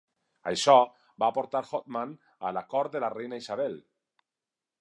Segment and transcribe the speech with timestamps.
[0.51, 0.75] Això
[1.25, 2.17] va portar Hotman
[2.51, 3.81] a la cort de la reina Isabel.